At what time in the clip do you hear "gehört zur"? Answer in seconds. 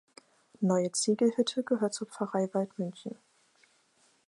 1.61-2.07